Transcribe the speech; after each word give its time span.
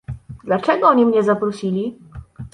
"„Dlaczego 0.43 0.87
oni 0.87 1.05
mnie 1.05 1.23
zaprosili?" 1.23 1.97